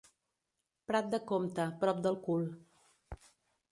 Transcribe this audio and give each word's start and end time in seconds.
Prat 0.91 1.11
de 1.15 1.19
Comte, 1.31 1.67
prop 1.83 2.03
del 2.07 2.19
cul. 2.29 2.51